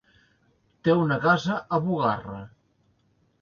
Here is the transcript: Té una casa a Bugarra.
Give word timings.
Té 0.87 0.95
una 1.01 1.17
casa 1.25 1.59
a 1.77 1.81
Bugarra. 1.85 2.41